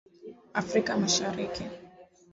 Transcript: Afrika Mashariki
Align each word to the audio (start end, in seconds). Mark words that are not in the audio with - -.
Afrika 0.61 0.97
Mashariki 1.01 1.63